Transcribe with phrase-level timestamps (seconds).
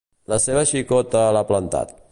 [0.31, 1.95] La seva xicota l'ha plantat.